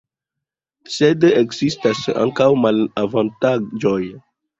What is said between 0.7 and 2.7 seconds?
Sed ekzistis ankaŭ